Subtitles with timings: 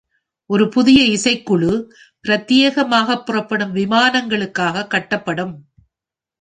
[0.49, 1.73] ஒரு புதிய இசைக்குழு
[2.25, 5.53] பிரத்தியேகமாக புறப்படும் விமானங்களுக்காக கட்டப்படும்.